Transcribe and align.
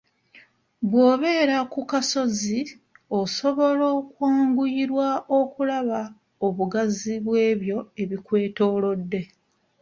Bw'obeera 0.89 1.57
ku 1.73 1.81
kasozi, 1.91 2.59
osobola 3.19 3.85
okwanguyirwa 3.99 5.07
okulaba 5.39 6.01
obugazi 6.47 7.13
bwe 7.25 7.45
byo 7.61 7.77
ebikwetoolodde. 8.01 9.21